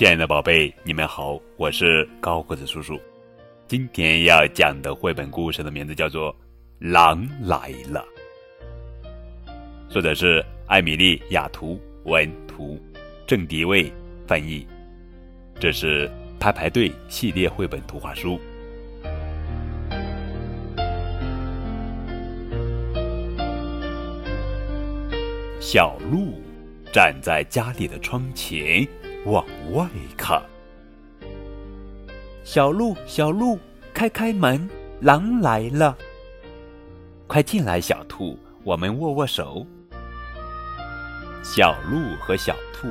[0.00, 2.98] 亲爱的宝贝，你们好，我是高个子叔叔。
[3.68, 6.32] 今天要讲的绘本故事的名字叫做
[6.78, 8.02] 《狼来了》，
[9.92, 12.80] 作者是艾米丽·雅图文图，
[13.26, 13.92] 郑迪卫
[14.26, 14.66] 翻译。
[15.58, 18.40] 这是排排队系列绘本图画书。
[25.60, 26.40] 小鹿
[26.90, 28.88] 站在家里的窗前。
[29.26, 30.42] 往外看，
[32.42, 33.58] 小鹿，小鹿，
[33.92, 34.66] 开开门，
[35.00, 35.94] 狼来了！
[37.26, 39.66] 快进来，小兔，我们握握手。
[41.42, 42.88] 小鹿和小兔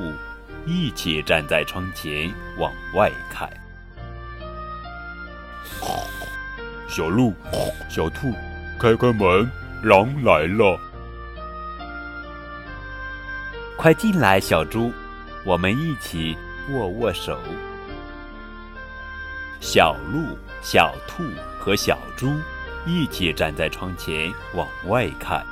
[0.66, 3.50] 一起站在窗前往外看。
[6.88, 7.34] 小鹿，
[7.88, 8.32] 小兔，
[8.78, 9.50] 开开门，
[9.82, 10.78] 狼来了！
[13.76, 14.92] 快进来，小猪。
[15.44, 16.36] 我们一起
[16.70, 17.38] 握握手。
[19.60, 21.22] 小鹿、小兔
[21.58, 22.28] 和小猪
[22.86, 25.44] 一起站在窗前往外看。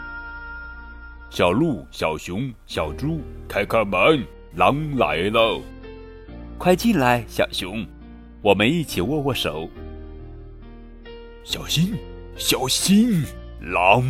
[1.31, 5.61] 小鹿、小熊、小猪，开开门，狼来了！
[6.57, 7.87] 快进来，小熊，
[8.43, 9.69] 我们一起握握手。
[11.45, 11.95] 小心，
[12.37, 13.25] 小心，
[13.61, 14.03] 狼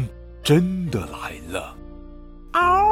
[0.42, 1.77] 真的来了！
[2.53, 2.88] 嗷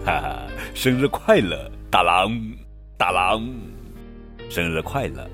[0.04, 2.32] 哈哈，生日快乐，大狼！
[2.96, 3.46] 大狼，
[4.48, 5.28] 生日快乐，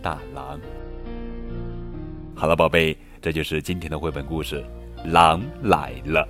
[0.00, 0.60] 大狼！
[2.36, 4.64] 好了，宝贝，这就是今天的绘本故事，
[5.10, 6.26] 《狼来了》。